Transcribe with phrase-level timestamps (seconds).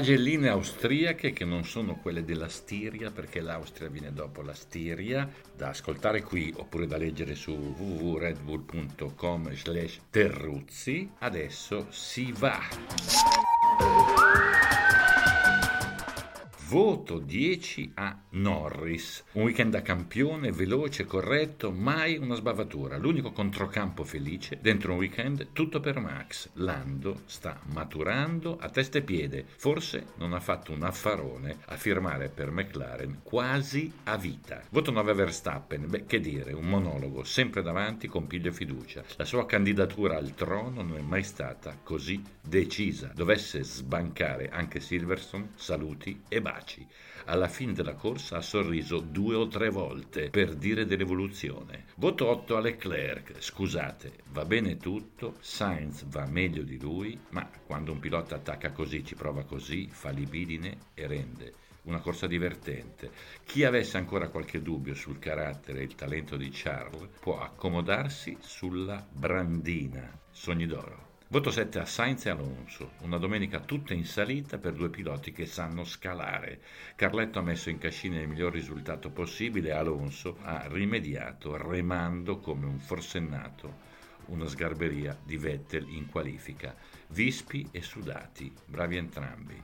[0.00, 5.68] pagelline austriache che non sono quelle della Stiria perché l'Austria viene dopo la Stiria, da
[5.68, 11.10] ascoltare qui oppure da leggere su www.redbull.com slash terruzzi.
[11.18, 12.60] Adesso si va!
[16.70, 19.24] Voto 10 a Norris.
[19.32, 22.96] Un weekend da campione, veloce, corretto, mai una sbavatura.
[22.96, 26.48] L'unico controcampo felice dentro un weekend tutto per Max.
[26.52, 29.46] Lando sta maturando a testa e piede.
[29.56, 34.62] Forse non ha fatto un affarone a firmare per McLaren quasi a vita.
[34.70, 35.88] Voto 9 a Verstappen.
[35.88, 39.02] Beh, che dire, un monologo sempre davanti con piglio e fiducia.
[39.16, 43.10] La sua candidatura al trono non è mai stata così decisa.
[43.12, 46.86] Dovesse sbancare anche Silverstone, saluti e baci baci.
[47.26, 51.86] Alla fine della corsa ha sorriso due o tre volte per dire dell'evoluzione.
[51.96, 53.34] Voto 8 a Leclerc.
[53.38, 59.04] Scusate, va bene tutto, Sainz va meglio di lui, ma quando un pilota attacca così,
[59.04, 63.10] ci prova così, fa libidine e rende una corsa divertente.
[63.44, 69.04] Chi avesse ancora qualche dubbio sul carattere e il talento di Charles può accomodarsi sulla
[69.10, 70.18] brandina.
[70.30, 71.09] Sogni d'oro.
[71.32, 75.46] Voto 7 a Sainz e Alonso, una domenica tutta in salita per due piloti che
[75.46, 76.60] sanno scalare.
[76.96, 82.80] Carletto ha messo in cascina il miglior risultato possibile, Alonso ha rimediato remando come un
[82.80, 83.76] forsennato,
[84.26, 86.74] una sgarberia di Vettel in qualifica.
[87.10, 89.62] Vispi e sudati, bravi entrambi.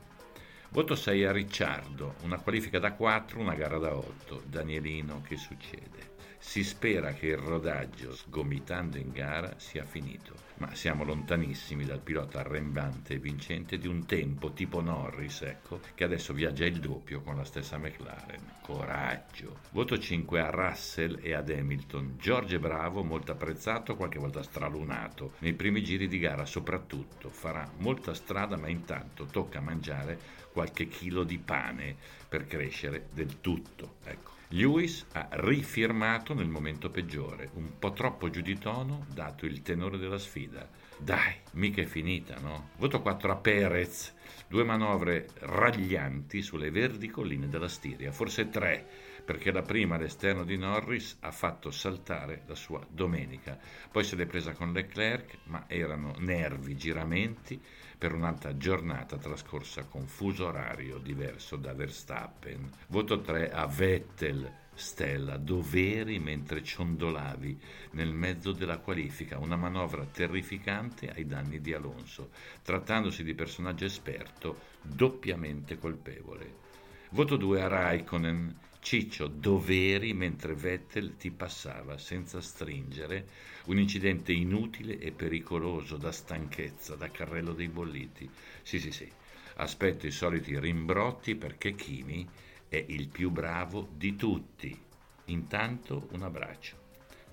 [0.69, 4.44] Voto 6 a Ricciardo, una qualifica da 4, una gara da 8.
[4.47, 6.14] Danielino, che succede?
[6.57, 12.41] Si spera che il rodaggio, sgomitando in gara, sia finito, ma siamo lontanissimi dal pilota
[12.41, 17.37] arrembante e vincente di un tempo tipo Norris, ecco, che adesso viaggia il doppio con
[17.37, 18.55] la stessa McLaren.
[18.62, 19.59] Coraggio!
[19.73, 22.15] Voto 5 a Russell e ad Hamilton.
[22.19, 25.34] George Bravo, molto apprezzato, qualche volta stralunato.
[25.41, 27.28] Nei primi giri di gara soprattutto.
[27.28, 30.19] Farà molta strada, ma intanto tocca mangiare
[30.55, 31.94] qualche chilo di pane
[32.27, 33.97] per crescere del tutto.
[34.05, 34.36] Ecco.
[34.51, 39.99] Lewis ha rifirmato nel momento peggiore, un po' troppo giù di tono dato il tenore
[39.99, 40.69] della sfida.
[40.97, 42.69] Dai, mica è finita, no?
[42.77, 44.15] Voto 4 a Perez,
[44.47, 48.87] due manovre raglianti sulle verdi colline della Stiria, forse tre,
[49.26, 53.59] perché la prima all'esterno di Norris ha fatto saltare la sua domenica.
[53.91, 57.60] Poi se l'è presa con Leclerc, ma erano nervi, giramenti
[57.98, 62.70] per un'altra giornata trascorsa con fuso orario diverso da Verstappen.
[62.87, 64.64] Voto 3 a Vettel.
[64.76, 67.58] Stella, doveri mentre ciondolavi
[67.93, 72.28] nel mezzo della qualifica, una manovra terrificante ai danni di Alonso,
[72.62, 76.64] trattandosi di personaggio esperto, doppiamente colpevole.
[77.08, 78.54] Voto 2 a Raikkonen,
[78.87, 83.27] Ciccio, doveri mentre Vettel ti passava senza stringere,
[83.65, 88.31] un incidente inutile e pericoloso da stanchezza, da carrello dei bolliti.
[88.63, 89.11] Sì, sì, sì,
[89.57, 92.29] aspetto i soliti rimbrotti perché Kimi
[92.69, 94.81] è il più bravo di tutti.
[95.25, 96.86] Intanto un abbraccio.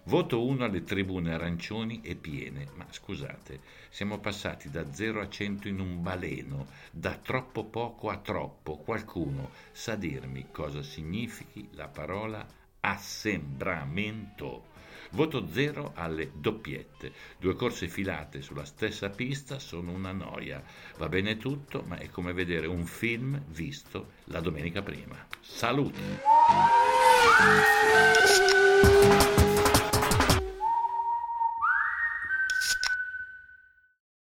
[0.06, 5.70] Voto 1 alle tribune arancioni e piene, ma scusate, siamo passati da 0 a 100
[5.70, 8.76] in un baleno, da troppo poco a troppo.
[8.80, 12.46] Qualcuno sa dirmi cosa significhi la parola
[12.82, 14.72] assembramento?
[15.12, 17.14] Voto 0 alle doppiette.
[17.40, 20.62] Due corse filate sulla stessa pista sono una noia.
[20.98, 25.16] Va bene tutto, ma è come vedere un film visto la domenica prima.
[25.40, 27.03] Salute!